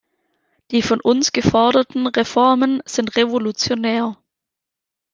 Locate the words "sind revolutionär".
2.87-4.17